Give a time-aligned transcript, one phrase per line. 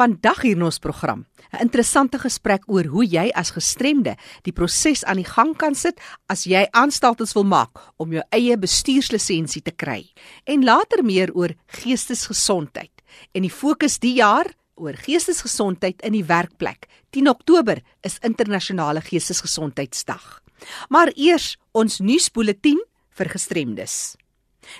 [0.00, 5.04] Vandag hier in ons program, 'n interessante gesprek oor hoe jy as gestremde die proses
[5.04, 9.70] aan die gang kan sit as jy aanstaltes wil maak om jou eie bestuurslisensie te
[9.70, 10.08] kry.
[10.46, 13.02] En later meer oor geestesgesondheid.
[13.34, 16.88] En die fokus die jaar oor geestesgesondheid in die werkplek.
[17.10, 20.40] 10 Oktober is internasionale geestesgesondheidsdag.
[20.88, 22.80] Maar eers ons nuusbulletin
[23.10, 24.16] vir gestremdes.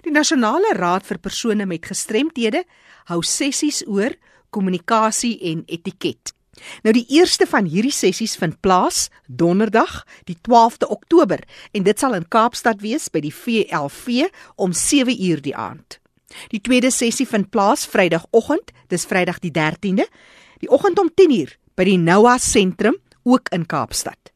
[0.02, 2.64] Die Nasionale Raad vir persone met gestremthede
[3.04, 4.16] hou sessies oor
[4.50, 6.34] kommunikasie en etiket.
[6.84, 12.16] Nou die eerste van hierdie sessies vind plaas Donderdag, die 12de Oktober en dit sal
[12.18, 16.00] in Kaapstad wees by die VLV om 7uur die aand.
[16.52, 20.06] Die tweede sessie vind plaas Vrydagoggend, dis Vrydag die 13de,
[20.62, 24.29] die oggend om 10uur by die Noah Sentrum ook in Kaapstad.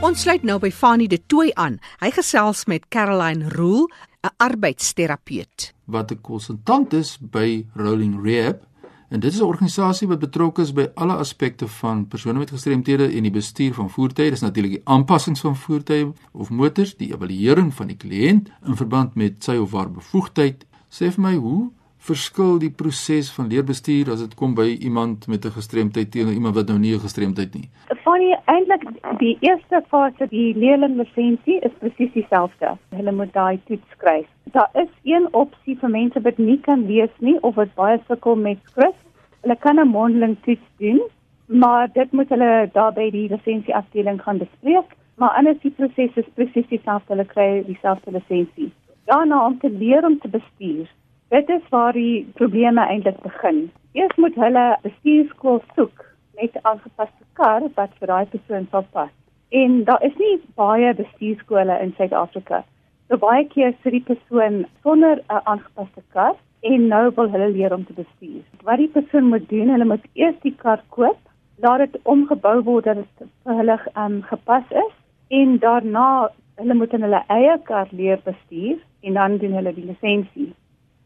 [0.00, 1.78] Ons sluit nou by Fanie de Tooi aan.
[2.00, 3.86] Hy gesels met Caroline Rule,
[4.24, 8.66] 'n arbeidsterapeut wat 'n konsultant is by Rolling Rehab.
[9.08, 13.06] En dit is 'n organisasie wat betrokke is by alle aspekte van persone met gestremthede
[13.12, 14.30] en die bestuur van voertuie.
[14.30, 19.14] Dis natuurlik die aanpassings van voertuie of motors, die evaluering van die kliënt in verband
[19.14, 20.66] met sy of haar bevoegdheid.
[20.88, 25.44] Sê vir my hoe verskil die proses van leerbestuur as dit kom by iemand met
[25.44, 27.68] 'n gestremdheid teenoor iemand wat nou nie 'n gestremdheid nie?
[28.04, 28.84] Van die eintlik
[29.18, 32.76] die eerste fase die leerlinglisensie is presies dieselfde.
[32.90, 34.26] Hulle moet daai toets skryf.
[34.52, 38.36] Daar is een opsie vir mense wat nie kan lees nie of wat baie sukkel
[38.36, 38.96] met skrif.
[39.42, 41.00] Hulle kan 'n mondeling toets doen,
[41.46, 44.88] maar dit moet hulle daar by die lisensie afdeling gaan bespreek.
[45.16, 47.12] Maar anders die proses is presies dieselfde.
[47.12, 48.72] Hulle kry dieselfde lisensie.
[49.04, 50.88] Daarna om te leer om te bestuur
[51.30, 53.58] Dit is waar die probleme eintlik begin.
[53.92, 56.04] Eers moet hulle 'n bestuurskool soek
[56.38, 59.12] met 'n aangepaste kar wat vir daai persoon sal pas.
[59.48, 62.64] En daar is nie baie bestuurskole in Suid-Afrika.
[63.08, 67.74] So baie keer sit die persoon sonder 'n aangepaste kar en nou wil hulle leer
[67.74, 68.42] om te bestuur.
[68.62, 71.18] Wat die persoon moet doen, hulle moet eers die kar koop,
[71.56, 74.94] laat dit omgebou word dat dit vir hulle um, gepas is
[75.28, 79.86] en daarna hulle moet in hulle eie kar leer bestuur en dan doen hulle die
[79.86, 80.54] lisensie.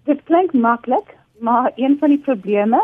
[0.04, 2.80] Dit klink maklik, maar een van die probleme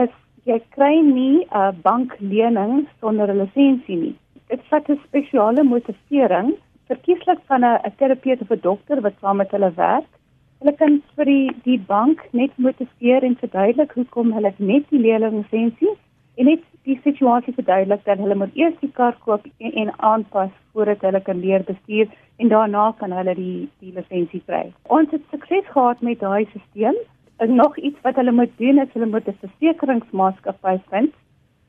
[0.00, 0.12] is
[0.48, 4.14] jy kry nie 'n uh, banklening sonder 'n lisensie nie.
[4.48, 6.54] Dit vat 'n spesiale motivering,
[6.88, 10.10] verkieslik van 'n terapeut of 'n dokter wat saam met hulle werk.
[10.58, 15.94] Hulle kan vir die die bank net motiveer en verduidelik hoekom hulle net die lisensie
[16.34, 20.52] en net die situasie verduidelik dat hulle moet eers die kar koop en, en aanpas
[20.72, 22.10] voordat hulle kan leer bestuur
[22.42, 24.64] en daarna kan hulle die die lisensie kry.
[24.98, 27.00] Ons het sukses gehad met daai stelsel.
[27.42, 31.14] En nog iets wat hulle moet doen is hulle moet 'n versekeringsmaatskappy vind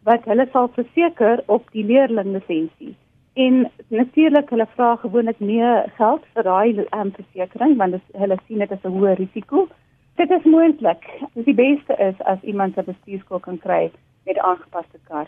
[0.03, 2.95] wat hulle sal verseker op die leerling lisensie.
[3.33, 8.59] En natuurlik hulle vra gewoonlik meer geld vir daai um, versekering want dit, hulle sien
[8.59, 9.68] dit as 'n hoë risiko.
[10.15, 11.03] Dit is moontlik.
[11.33, 13.91] Die beste is as iemand 'n bestuurskool kan kry
[14.25, 15.27] met aangepaste kar.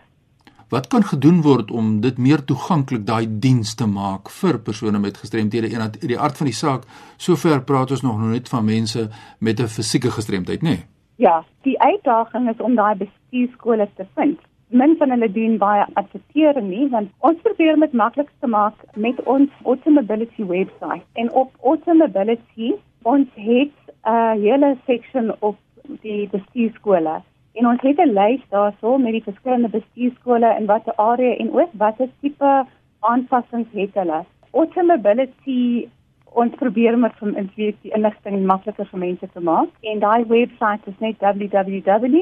[0.70, 5.18] Wat kan gedoen word om dit meer toeganklik daai diens te maak vir persone met
[5.18, 6.84] gestremthede en uit die aard van die saak
[7.18, 9.10] sover praat ons nog net van mense
[9.40, 10.76] met 'n fisieke gestremdheid, nê?
[10.76, 10.86] Nee?
[11.16, 14.40] Ja, die uitdaging is om daai bestuurskole te vind
[14.70, 19.20] min van hulle doen baie advertering nie want ons probeer dit maklik te maak met
[19.24, 22.74] ons Automobility webwerf en op Automobility
[23.04, 25.56] ons het 'n uh, hele section op
[26.02, 27.22] die bestuurskole
[27.58, 31.70] en ons het 'n lys daarso met die verskillende bestuurskole en watter area en ook
[31.74, 32.66] watter tipe
[33.00, 35.88] aanpassings het hulle Automobility
[36.34, 41.00] ons probeer met van die inligting makliker vir mense te maak en daai webwerf is
[41.00, 42.18] net www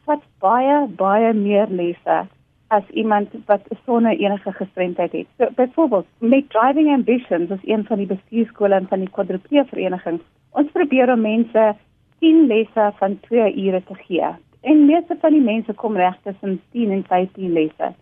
[0.05, 2.27] vat baie baie meer lesse
[2.73, 5.27] as iemand wat sonder enige gestremdheid het.
[5.39, 10.23] So byvoorbeeld met Driving Ambitions is een van die bestuurskole en van die quadriplee verenigings.
[10.51, 11.75] Ons probeer om mense
[12.19, 14.31] 10 lesse van 2 ure te gee.
[14.61, 17.93] En meeste van die mense kom reg tussen 10 en 15 lesse.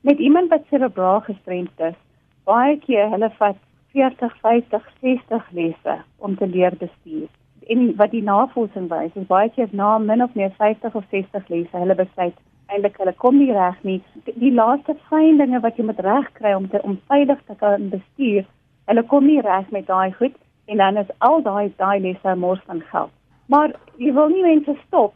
[0.00, 1.98] Met iemand wat cerebraal gestremd is,
[2.44, 3.56] baie keer hulle vat
[3.92, 7.26] 40, 50, 60 lesse om te leer bestuur.
[7.66, 11.48] En wat die navorsing wys, is baie keer na min of meer 50 of 60
[11.48, 12.38] lesse, hulle besluit
[12.70, 13.98] eintlik hulle kom nie reg nie.
[14.24, 18.46] Die, laaste fyn dinge wat jy moet regkry om te om veilig te kan bestuur,
[18.90, 20.36] hulle kom nie reg met daai goed
[20.70, 23.12] en dan is al daai daai lesse mors van geld.
[23.50, 25.14] Maar jy wil nie mense stop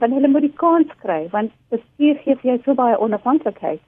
[0.00, 3.82] dan hulle moet die kans kry want bestuur gee vir jou so baie onafhanklikheid.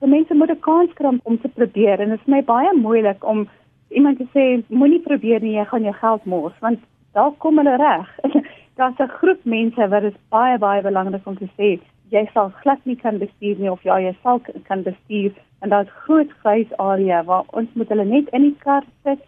[0.00, 3.24] So mense moet 'n kans kry om te probeer en dit is my baie moeilik
[3.24, 3.48] om
[3.90, 6.80] iemand te sê moenie probeer nie, jy gaan jou geld mors want
[7.14, 8.08] daar kom hulle reg.
[8.78, 11.78] Daar's 'n groep mense wat dit baie baie belangrik om te sê
[12.10, 15.32] jy sal glad nie kan bestuur nie of ja jy sal kan bestuur
[15.62, 19.22] en daar's groot grys area waar ons moet hulle net in die kar sit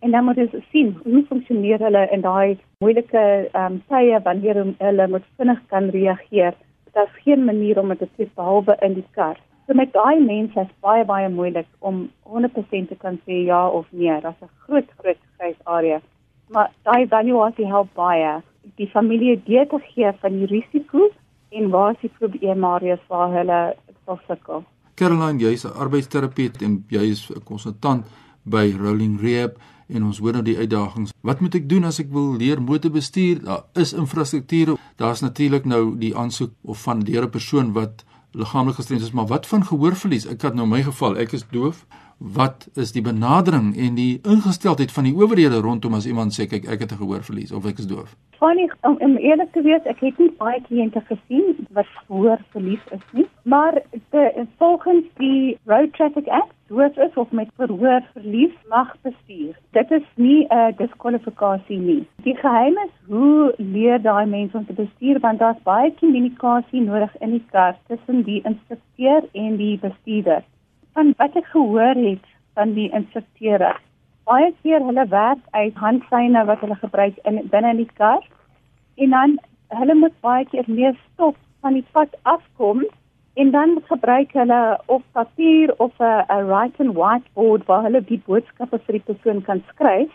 [0.00, 4.62] en dan moet ons sien hoe funksioneer hulle in daai moeilike ehm um, tye wanneer
[4.78, 6.54] hulle moet vinnig kan reageer.
[6.92, 9.38] Daar's geen manier om dit te sê behalwe in die kar.
[9.66, 12.02] So met daai mense is baie baie moeilik om
[12.34, 14.20] 100% te kan sê ja of nee.
[14.20, 16.00] Daar's 'n groot groot grys area.
[16.48, 18.32] Maar daai evaluasie help baie
[18.76, 21.08] die familie deur te gee van die risiko
[21.56, 23.60] en waar is die probleemareas waar hulle
[24.26, 24.64] sukkel.
[24.94, 28.06] Caroline, jy's 'n arbeidsterapeut en jy's 'n konsultant
[28.44, 29.58] by Rolling Rehab
[29.88, 31.12] en ons hoor nou die uitdagings.
[31.22, 33.42] Wat moet ek doen as ek wil leer motorbestuur?
[33.44, 34.76] Daar is infrastruktuur.
[34.96, 39.26] Daar's natuurlik nou die aansoek of van deur 'n persoon wat liggaamlik gestremd is, maar
[39.26, 40.26] wat van gehoorverlies?
[40.26, 41.86] Ek het nou my geval, ek is doof.
[42.18, 46.64] Wat is die benadering en die ingesteldheid van die owerhede rondom as iemand sê kyk
[46.64, 48.16] ek het 'n gehoorverlies of ek is doof?
[48.38, 53.04] Funny om, om eerlik te wees, ek het nie baie kliënte gesien wat gehoorverlies is
[53.12, 58.96] nie, maar de, volgens die Road Traffic Act doof is of met verhoor verlies mag
[59.02, 59.54] bestuur.
[59.72, 62.06] Dit is nie 'n uh, diskwalifikasie nie.
[62.22, 67.16] Die geheim is hoe leer daai mense om te bestuur want daar's baie kommunikasie nodig
[67.20, 70.42] in die kar tussen die instrukteur en die bestuurder.
[70.96, 72.24] Van wat ek gehoor het
[72.56, 73.74] van die instrukteure
[74.26, 78.22] baie keer hulle werk uit handsyne wat hulle gebruik in binne in die kar
[79.04, 79.34] en dan
[79.80, 82.80] hulle moet baie keer meer stop van die pad afkom
[83.42, 84.60] en dan gebruik hulle
[84.96, 89.62] of papier of 'n write and whiteboard waar hulle die boodskappe vir die persoon kan
[89.68, 90.12] skryf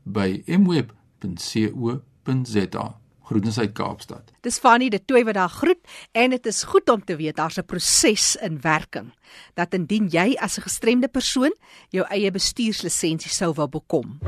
[0.03, 0.93] by mweb.co.za.
[3.23, 4.31] Groetens uit Kaapstad.
[4.43, 5.79] Dis Fanny de Tooi wat daar groet
[6.11, 9.13] en dit is goed om te weet daar's 'n proses in werking
[9.53, 11.53] dat indien jy as 'n gestremde persoon
[11.89, 14.19] jou eie bestuurslisensie sou wil bekom.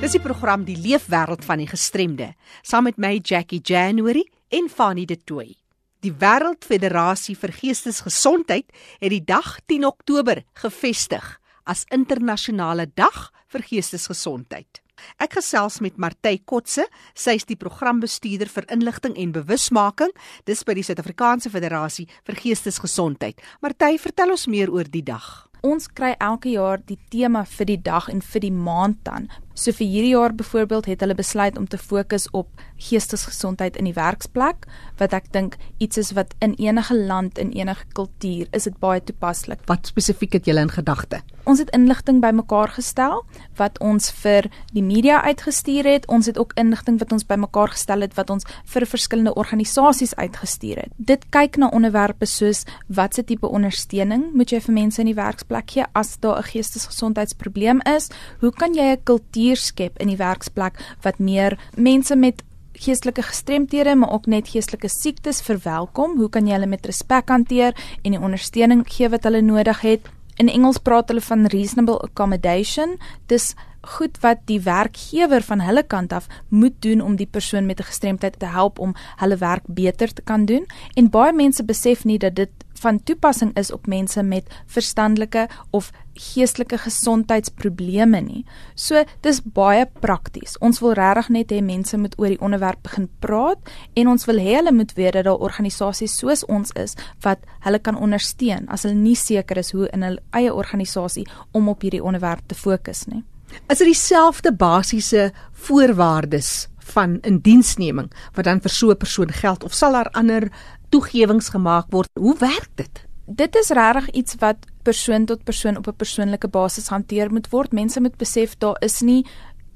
[0.00, 5.04] Dis die program Die Leefwêreld van die Gestremde saam met my Jackie January en Fanny
[5.04, 5.67] de Tooi.
[6.06, 8.68] Die Wêreldfederasie vir Geestesgesondheid
[9.00, 11.24] het die dag 10 Oktober gevestig
[11.66, 14.78] as internasionale dag vir geestesgesondheid.
[15.18, 16.84] Ek gesels met Martey Kotse,
[17.18, 20.14] sy is die programbestuurder vir inligting en bewusmaking
[20.46, 23.42] dis by die Suid-Afrikaanse Federasie vir Geestesgesondheid.
[23.58, 25.48] Martey, vertel ons meer oor die dag.
[25.66, 29.26] Ons kry elke jaar die tema vir die dag en vir die maand dan.
[29.58, 32.46] So vir hierdie jaar byvoorbeeld het hulle besluit om te fokus op
[32.78, 34.68] geestesgesondheid in die werksplek,
[35.00, 39.02] wat ek dink iets is wat in enige land en enige kultuur is dit baie
[39.02, 39.64] toepaslik.
[39.66, 41.24] Wat spesifiek het julle in gedagte?
[41.48, 43.22] Ons het inligting bymekaar gestel
[43.58, 44.46] wat ons vir
[44.76, 46.06] die media uitgestuur het.
[46.06, 50.84] Ons het ook inligting wat ons bymekaar gestel het wat ons vir verskillende organisasies uitgestuur
[50.84, 50.92] het.
[50.98, 55.72] Dit kyk na onderwerpe soos watse tipe ondersteuning moet jy vir mense in die werksplek
[55.72, 58.10] gee as daar 'n geestesgesondheidsprobleem is?
[58.40, 62.42] Hoe kan jy 'n kultuur kultuur skep in die werksplek wat meer mense met
[62.78, 66.18] geestelike gestremthede maar ook net geestelike siektes verwelkom.
[66.18, 67.74] Hoe kan jy hulle met respek hanteer
[68.04, 70.06] en die ondersteuning gee wat hulle nodig het?
[70.38, 72.98] In Engels praat hulle van reasonable accommodation.
[73.26, 73.54] Dis
[73.96, 77.90] goed wat die werkgewer van hulle kant af moet doen om die persoon met 'n
[77.90, 80.66] gestremdheid te help om hulle werk beter te kan doen.
[80.94, 85.90] En baie mense besef nie dat dit van toepassing is op mense met verstandelike of
[86.12, 88.44] geestelike gesondheidsprobleme nie.
[88.74, 90.58] So dis baie prakties.
[90.58, 94.42] Ons wil regtig net hê mense moet oor die onderwerp begin praat en ons wil
[94.42, 98.82] hê hulle moet weet dat daar organisasies soos ons is wat hulle kan ondersteun as
[98.86, 103.06] hulle nie seker is hoe in hulle eie organisasie om op hierdie onderwerp te fokus
[103.06, 103.24] nie.
[103.68, 109.74] Is dit dieselfde basiese voorwaardes van indiensneming wat dan vir so 'n persoon geld of
[109.74, 110.48] sal daar ander
[110.88, 112.08] toegewings gemaak word?
[112.14, 113.06] Hoe werk dit?
[113.26, 117.72] Dit is regtig iets wat persoon tot persoon op 'n persoonlike basis hanteer moet word.
[117.72, 119.26] Mense moet besef daar is nie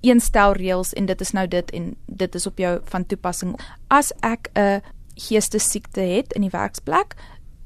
[0.01, 3.61] een stel reëls en dit is nou dit en dit is op jou van toepassing.
[3.89, 4.81] As ek 'n
[5.15, 7.15] geestesiekte het in die werksplek,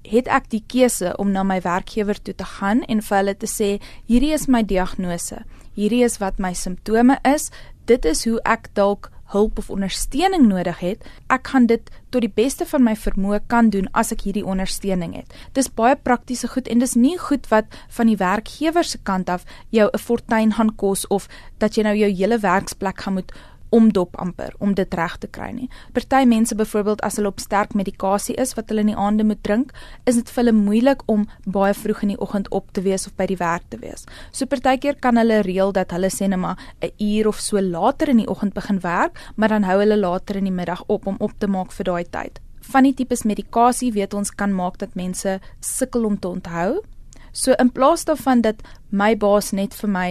[0.02, 3.46] het ek die keuse om na my werkgewer toe te gaan en vir hulle te
[3.46, 5.44] sê hierdie is my diagnose.
[5.76, 7.50] Hierdie is wat my simptome is.
[7.84, 11.02] Dit is hoe ek dalk hulp of ondersteuning nodig het,
[11.34, 15.16] ek gaan dit tot die beste van my vermoë kan doen as ek hierdie ondersteuning
[15.18, 15.34] het.
[15.58, 19.44] Dis baie praktiese goed en dis nie goed wat van die werkgewer se kant af
[19.74, 21.28] jou 'n fortuin gaan kos of
[21.58, 23.32] dat jy nou jou hele werksplek gaan moet
[23.70, 25.68] omdop amper om dit reg te kry nie.
[25.92, 29.42] Party mense byvoorbeeld as hulle op sterk medikasie is wat hulle in die aande moet
[29.42, 29.72] drink,
[30.04, 33.16] is dit vir hulle moeilik om baie vroeg in die oggend op te wees of
[33.16, 34.06] by die werk te wees.
[34.32, 38.08] So partykeer kan hulle reël dat hulle sê net maar 'n uur of so later
[38.08, 41.16] in die oggend begin werk, maar dan hou hulle later in die middag op om
[41.18, 44.94] op te maak vir daai tyd van die tipes medikasie weet ons kan maak dat
[44.98, 46.80] mense sukkel om te onthou.
[47.32, 50.08] So in plaas daarvan dat my baas net vir my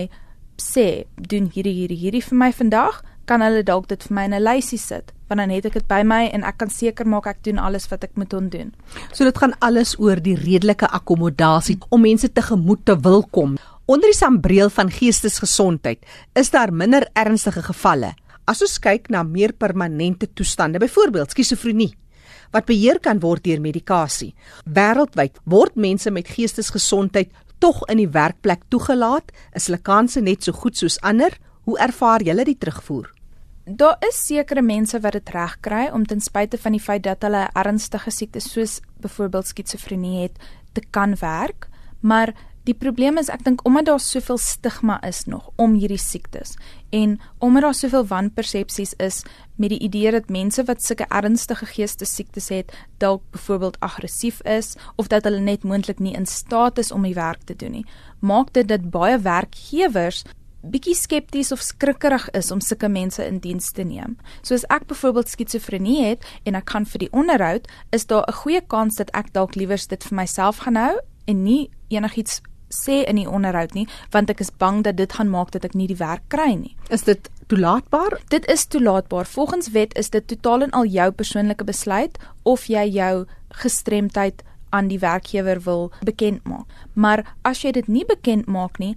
[0.61, 4.33] sê, doen hierdie hierdie hierdie vir my vandag, kan hulle dalk dit vir my in
[4.33, 7.25] 'n lysie sit want dan het ek dit by my en ek kan seker maak
[7.25, 8.73] ek doen alles wat ek moet doen.
[9.11, 13.57] So dit gaan alles oor die redelike akkommodasie om mense tegemoet te wil kom.
[13.85, 16.05] Onder die sambreel van geestesgesondheid
[16.35, 18.13] is daar minder ernstige gevalle.
[18.45, 21.95] As ons kyk na meer permanente toestande, byvoorbeeld skizofrenie,
[22.53, 24.35] wat beheer kan word deur medikasie.
[24.65, 30.53] Wêreldwyd word mense met geestesgesondheid tog in die werkplek toegelaat, is hulle kanse net so
[30.53, 31.33] goed soos ander?
[31.65, 33.14] Hoe ervaar julle die terugvoer?
[33.65, 37.23] Daar is sekere mense wat dit reg kry om ten spyte van die feit dat
[37.25, 40.37] hulle ernstige siektes soos byvoorbeeld skizofrenie het,
[40.77, 41.65] te kan werk,
[41.99, 42.35] maar
[42.69, 46.53] die probleem is ek dink omdat daar soveel stigma is nog om hierdie siektes
[46.93, 49.23] en omdat daar soveel wanpersepsies is
[49.57, 55.09] met die idee dat mense wat sulke ernstige geestesiektes het dalk byvoorbeeld aggressief is of
[55.09, 57.85] dat hulle net moontlik nie in staat is om die werk te doen nie,
[58.21, 60.21] maak dit dat baie werkgewers
[60.71, 64.17] bietjie skepties of skrikkerig is om sulke mense in diens te neem.
[64.41, 68.33] So as ek byvoorbeeld skizofrenie het en ek kan vir die onderhoud, is daar 'n
[68.33, 73.03] goeie kans dat ek dalk liewers dit vir myself gaan hou en nie enigiets sê
[73.07, 75.87] in die onderhoud nie, want ek is bang dat dit gaan maak dat ek nie
[75.87, 76.75] die werk kry nie.
[76.89, 78.19] Is dit toelaatbaar?
[78.29, 79.25] Dit is toelaatbaar.
[79.25, 84.43] Volgens wet is dit totaal en al jou persoonlike besluit of jy jou gestremdheid
[84.75, 86.65] aan die werkgewer wil bekend maak.
[86.93, 88.95] Maar as jy dit nie bekend maak nie,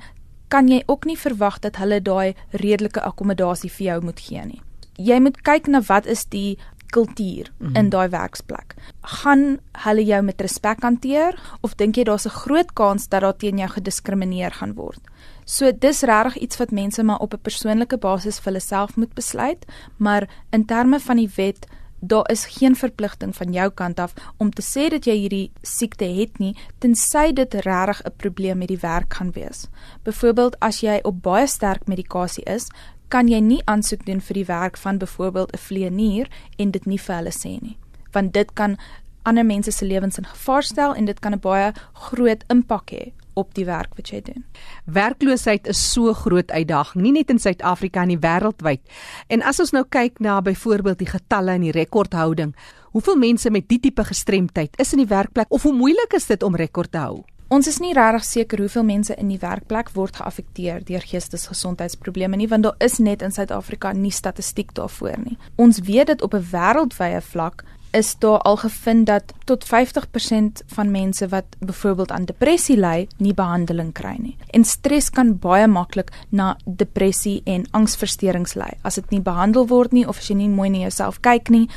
[0.48, 4.62] kan jy ook nie verwag dat hulle daai redelike akkommodasie vir jou moet gee nie.
[4.98, 6.58] Jy moet kyk na wat is die
[6.90, 7.76] kultuur mm -hmm.
[7.76, 8.74] in daai werksplek.
[9.02, 13.36] Gaan hulle jou met respek hanteer of dink jy daar's 'n groot kans dat daar
[13.36, 15.00] teen jou gediskrimineer gaan word?
[15.44, 19.14] So dis regtig iets wat mense maar op 'n persoonlike basis vir hulle self moet
[19.14, 21.66] besluit, maar in terme van die wet
[22.00, 26.04] daar is geen verpligting van jou kant af om te sê dat jy hierdie siekte
[26.04, 29.68] het nie tensy dit regtig 'n probleem met die werk gaan wees.
[30.02, 32.68] Byvoorbeeld as jy op baie sterk medikasie is,
[33.08, 36.98] kan jy nie aansoek doen vir die werk van byvoorbeeld 'n vleenier en dit nie
[36.98, 37.76] vir hulle sê nie,
[38.12, 38.76] want dit kan
[39.22, 43.12] ander mense se lewens in gevaar stel en dit kan 'n baie groot impak hê
[43.38, 44.44] op die werk wat jy doen.
[44.84, 48.82] Werkloosheid is so groot uitdaging, nie net in Suid-Afrika nie, wêreldwyd.
[49.30, 52.54] En as ons nou kyk na byvoorbeeld die getalle in die rekordhouding,
[52.96, 56.42] hoeveel mense met die tipe gestremdheid is in die werkplek of hoe moeilik is dit
[56.42, 57.24] om rekord te hou?
[57.48, 62.48] Ons is nie regtig seker hoeveel mense in die werkplek word geaffekteer deur geestesgesondheidsprobleme nie,
[62.50, 65.38] want daar is net in Suid-Afrika nie statistiek daarvoor nie.
[65.56, 70.90] Ons weet dit op 'n wêreldwye vlak is daar al gevind dat tot 50% van
[70.90, 74.36] mense wat byvoorbeeld aan depressie ly, nie behandeling kry nie.
[74.50, 79.92] En stres kan baie maklik na depressie en angsversteurings lei as dit nie behandel word
[79.92, 81.68] nie of as jy nie mooi na jouself kyk nie.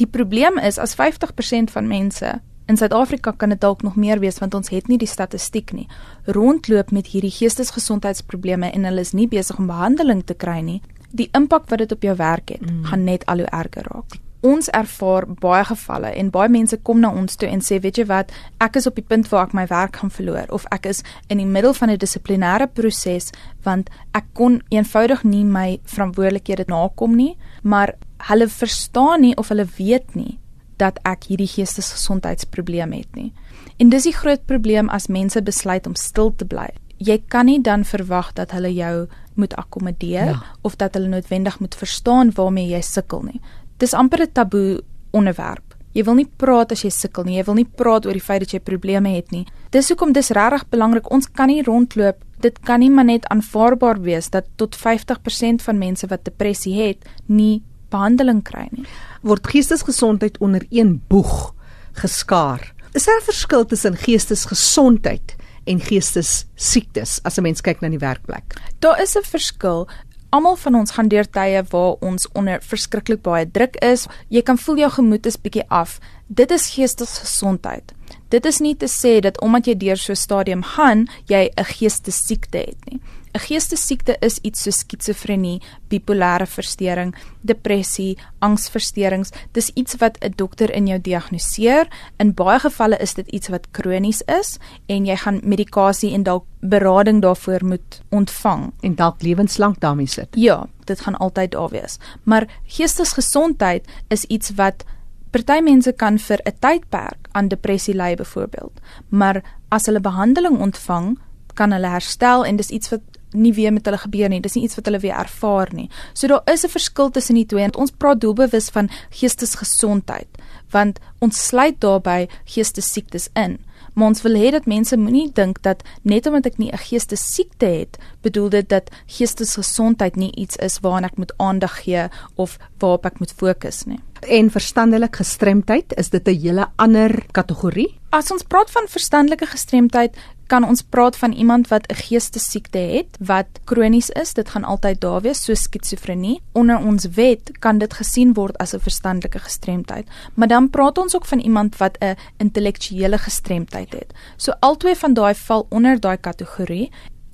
[0.00, 4.38] Die probleem is as 50% van mense in Suid-Afrika kan dit dalk nog meer wees
[4.38, 5.88] want ons het nie die statistiek nie.
[6.24, 10.80] Rondloop met hierdie geestesgesondheidsprobleme en hulle is nie besig om behandeling te kry nie.
[11.10, 12.84] Die impak wat dit op jou werk het, mm.
[12.92, 17.10] gaan net al hoe erger raak ons ervaar baie gevalle en baie mense kom na
[17.12, 18.32] ons toe en sê weet jy wat?
[18.60, 21.42] Ek is op die punt waar ek my werk gaan verloor of ek is in
[21.42, 23.32] die middel van 'n dissiplinêre proses
[23.64, 27.94] want ek kon eenvoudig nie my verantwoordelikhede nakom nie maar
[28.28, 30.38] hulle verstaan nie of hulle weet nie
[30.76, 33.32] dat ek hierdie geestesgesondheidsprobleem het nie.
[33.76, 36.68] En dis die groot probleem as mense besluit om stil te bly.
[36.96, 40.42] Jy kan nie dan verwag dat hulle jou moet akkommodeer ja.
[40.62, 43.40] of dat hulle noodwendig moet verstaan waarmee jy sukkel nie
[43.80, 45.70] dis amper 'n taboe onderwerp.
[45.92, 47.36] Jy wil nie praat as jy sukkel nie.
[47.36, 49.46] Jy wil nie praat oor die feit dat jy probleme het nie.
[49.74, 51.10] Dis hoekom dis regtig belangrik.
[51.10, 52.22] Ons kan nie rondloop.
[52.40, 56.98] Dit kan nie maar net aanvaarbaar wees dat tot 50% van mense wat depressie het,
[57.26, 58.86] nie behandeling kry nie.
[59.26, 61.52] Word geestesgesondheid onder een boeg
[61.98, 62.72] geskaar.
[62.94, 68.54] Is daar 'n verskil tussen geestesgesondheid en geestessiektes as 'n mens kyk na die werkplek?
[68.78, 69.88] Daar is 'n verskil.
[70.30, 74.06] Almal van ons gaan deur tye waar ons onder verskriklik baie druk is.
[74.28, 75.98] Jy kan voel jou gemoed is bietjie af.
[76.28, 77.94] Dit is geestesgesondheid.
[78.30, 81.64] Dit is nie te sê dat omdat jy deur so 'n stadium gaan, jy 'n
[81.64, 83.00] geestesiekte het nie.
[83.32, 89.30] 'n Geestesiekte is iets so skizofrenie, bipolêre verstoring, depressie, angsversteurings.
[89.52, 91.88] Dis iets wat 'n dokter in jou diagnoseer.
[92.18, 96.44] In baie gevalle is dit iets wat kronies is en jy gaan medikasie en dalk
[96.60, 100.28] berading daarvoor moet ontvang en dalk lewenslank daarmee sit.
[100.30, 101.98] Ja, dit gaan altyd daar wees.
[102.22, 104.84] Maar geestesgesondheid is iets wat
[105.30, 111.18] Party mense kan vir 'n tydperk aan depressie ly byvoorbeeld, maar as hulle behandeling ontvang,
[111.54, 113.00] kan hulle herstel en dis iets wat
[113.32, 114.40] nie weer met hulle gebeur nie.
[114.40, 115.88] Dis nie iets wat hulle weer ervaar nie.
[116.14, 117.72] So daar is 'n verskil tussen die twee.
[117.76, 120.28] Ons praat doelbewus van geestesgesondheid,
[120.70, 123.58] want ons sluit daarbey geestesiektes in.
[123.94, 127.66] Maar ons wil hê dat mense moenie dink dat net omdat ek nie 'n geestesiekte
[127.66, 133.04] het, bedoel dit dat geestesgesondheid nie iets is waaraan ek moet aandag gee of waarop
[133.04, 134.00] ek moet fokus nie.
[134.20, 137.98] En verstandelike gestremdheid, is dit 'n hele ander kategorie?
[138.10, 143.16] As ons praat van verstandelike gestremdheid, kan ons praat van iemand wat 'n geestesiekte het
[143.20, 144.34] wat kronies is.
[144.34, 146.40] Dit gaan altyd daar wees, so skizofrenie.
[146.52, 150.06] Onder ons wet kan dit gesien word as 'n verstandelike gestremdheid.
[150.34, 154.12] Maar dan praat ons ook van iemand wat 'n intellektuele gestremdheid het.
[154.36, 156.90] So albei van daai val onder daai kategorie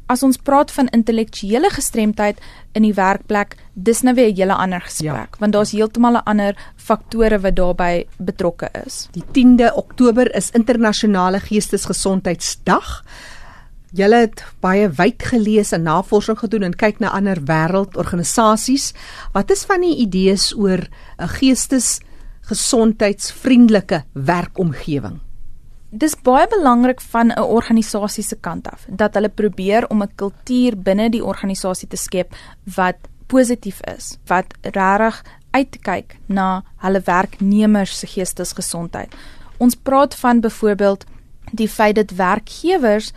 [0.07, 2.39] as ons praat van intellektuele gestremdheid
[2.79, 5.39] in die werkplek, dis nou weer 'n hele ander gesprek, ja.
[5.39, 9.09] want daar's heeltemal 'n ander faktore wat daarbey betrokke is.
[9.13, 13.05] Die 10de Oktober is internasionale geestesgesondheidsdag.
[13.93, 18.93] Julle het baie wyd gelees en navorsing gedoen en kyk na ander wêreldorganisasies.
[19.33, 20.89] Wat is van die idees oor
[21.19, 25.26] 'n geestesgesondheidsvriendelike werkomgewing?
[25.97, 30.77] Dis baie belangrik van 'n organisasie se kant af dat hulle probeer om 'n kultuur
[30.77, 32.35] binne die organisasie te skep
[32.77, 39.15] wat positief is, wat regtig uitkyk na hulle werknemers se geestesgesondheid.
[39.57, 41.05] Ons praat van byvoorbeeld
[41.53, 43.13] die feit dat werkgewers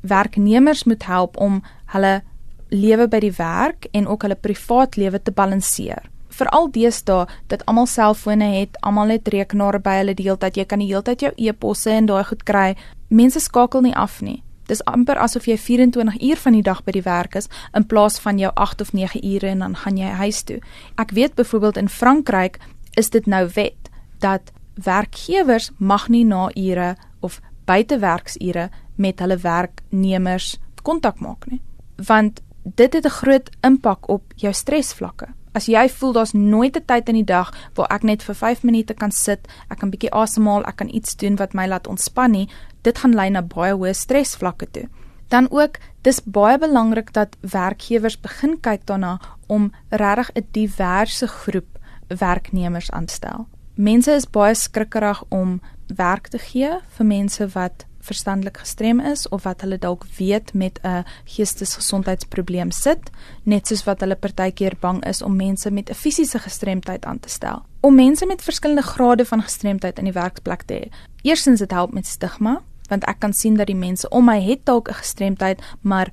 [0.00, 2.22] werknemers moet help om hulle
[2.68, 6.02] lewe by die werk en ook hulle privaat lewe te balanseer
[6.40, 10.56] veral deesdae dat almal selfone het, almal het rekenaare by hulle die hele tyd.
[10.56, 12.74] Jy kan die hele tyd jou e-posse en daai goed kry.
[13.08, 14.40] Mense skakel nie af nie.
[14.70, 18.20] Dis amper asof jy 24 uur van die dag by die werk is in plaas
[18.22, 20.60] van jou 8 of 9 ure en dan gaan jy huis toe.
[20.94, 22.60] Ek weet byvoorbeeld in Frankryk
[23.00, 23.90] is dit nou wet
[24.22, 31.60] dat werkgewers mag nie na ure of buitewerksure met hulle werknemers kontak maak nie.
[32.06, 36.84] Want dit het 'n groot impak op jou stresvlakke as jy voel daar's nooit 'n
[36.86, 40.12] tyd in die dag waar ek net vir 5 minute kan sit, ek kan bietjie
[40.12, 42.48] asemhaal, ek kan iets doen wat my laat ontspan nie,
[42.82, 44.88] dit gaan lei na baie hoë stresvlakke toe.
[45.28, 51.78] Dan ook, dis baie belangrik dat werkgewers begin kyk daarna om regtig 'n diverse groep
[52.08, 53.46] werknemers aanstel.
[53.74, 59.42] Mense is baie skrikkerig om werk te gee vir mense wat verstandelik gestrem is of
[59.42, 63.10] wat hulle dalk weet met 'n geestesgesondheidsprobleem sit,
[63.42, 67.28] net soos wat hulle partykeer bang is om mense met 'n fisiese gestremdheid aan te
[67.28, 67.62] stel.
[67.80, 70.88] Om mense met verskillende grade van gestremdheid in die werksplek te hê.
[71.22, 74.64] Eerstens dit help met stigma, want ek kan sien dat die mense om my het
[74.64, 76.12] dalk 'n gestremdheid, maar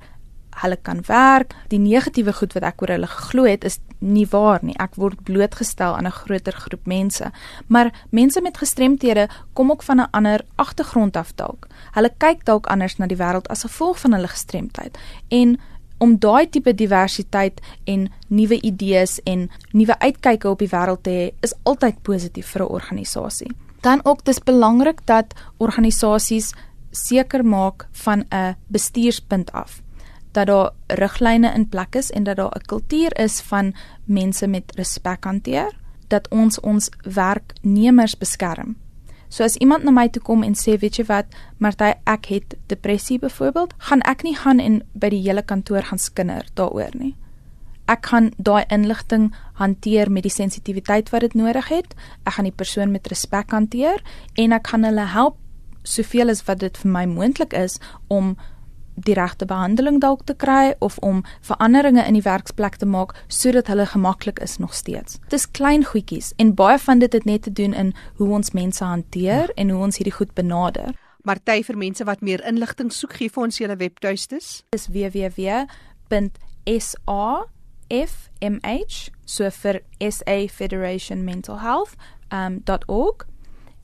[0.62, 1.54] hulle kan werk.
[1.68, 4.76] Die negatiewe goed wat ek oor hulle geglo het is nie waar nie.
[4.78, 7.30] Ek word blootgestel aan 'n groter groep mense.
[7.66, 11.66] Maar mense met gestremthede kom ook van 'n ander agtergrond af dalk.
[11.92, 14.98] Hulle kyk dalk anders na die wêreld as gevolg van hulle gestremdheid.
[15.28, 15.58] En
[15.98, 21.30] om daai tipe diversiteit en nuwe idees en nuwe uitkyke op die wêreld te hê,
[21.40, 23.52] is altyd positief vir 'n organisasie.
[23.80, 26.52] Dan ook dis belangrik dat organisasies
[26.90, 29.82] seker maak van 'n bestuurspunt af
[30.32, 34.72] dat daar riglyne in plek is en dat daar 'n kultuur is van mense met
[34.74, 35.72] respek hanteer,
[36.08, 38.76] dat ons ons werknemers beskerm.
[39.28, 41.26] So as iemand na my toe kom en sê, weet jy wat,
[41.60, 45.98] Martie, ek het depressie byvoorbeeld, gaan ek nie gaan en by die hele kantoor gaan
[45.98, 47.14] skinder daaroor nie.
[47.88, 51.94] Ek gaan daai inligting hanteer met die sensitiwiteit wat dit nodig het.
[52.24, 54.02] Ek gaan die persoon met respek hanteer
[54.36, 55.36] en ek gaan hulle help
[55.88, 57.78] soveel as wat dit vir my moontlik is
[58.12, 58.36] om
[59.04, 63.66] die regte behandeling dalk te kry of om veranderinge in die werksplek te maak sodat
[63.66, 65.18] hulle gemaklik is nog steeds.
[65.28, 68.50] Dit is klein goedjies en baie van dit het net te doen in hoe ons
[68.50, 70.94] mense hanteer en hoe ons hierdie goed benader.
[71.22, 74.62] Marty vir mense wat meer inligting soek, gee vir ons julle webtuistes.
[74.72, 75.68] Dis www.safmh
[79.24, 81.96] so vir SA Federation Mental Health
[82.32, 83.26] um .org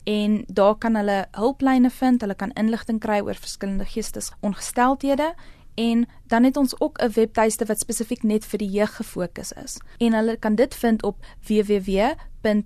[0.05, 5.33] en daar kan hulle hulplyne vind, hulle kan inligting kry oor verskillende geestesongesteldhede
[5.75, 9.77] en dan het ons ook 'n webtuiste wat spesifiek net vir die jeug gefokus is.
[9.97, 12.63] En hulle kan dit vind op www.my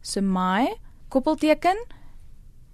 [0.00, 0.76] so my
[1.08, 1.76] koppelteken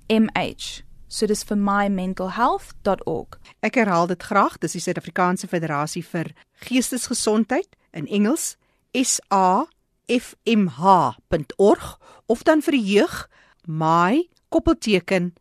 [0.08, 0.82] mh
[1.12, 3.38] so dis vir mymentalhealth.org.
[3.60, 6.32] Ek herhaal dit graag, dis die Suid-Afrikaanse Federasie vir
[6.64, 8.56] Geestesgesondheid in Engels
[8.92, 9.66] S A
[10.06, 13.28] fmh.org of dan vir die jeug
[13.66, 15.34] my koppelteken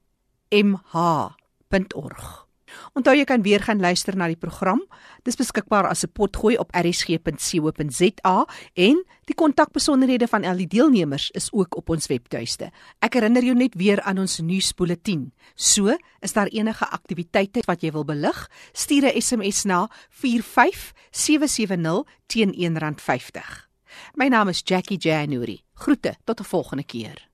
[0.52, 2.52] mh.org.
[2.95, 4.82] Onthou jy kan weer gaan luister na die program.
[5.28, 11.54] Dis beskikbaar as 'n potgooi op rsg.co.za en die kontakbesonderhede van al die deelnemers is
[11.54, 12.71] ook op ons webtuiste.
[13.00, 15.32] Ek herinner jou net weer aan ons nuusbulletin.
[15.56, 22.54] So, is daar enige aktiwiteite wat jy wil belig, stuur 'n SMS na 45770 teen
[22.54, 23.71] R1.50.
[24.14, 25.62] My naam is Jackie January.
[25.74, 27.31] Groete tot 'n volgende keer.